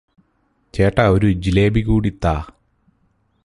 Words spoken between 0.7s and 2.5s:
ചേട്ടാ ഒരു ജിലേബി കൂടി താ